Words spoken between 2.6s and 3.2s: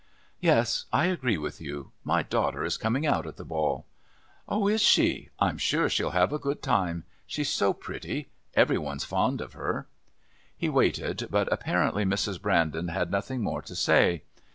is coming